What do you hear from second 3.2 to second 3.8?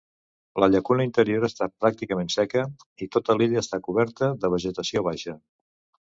l'illa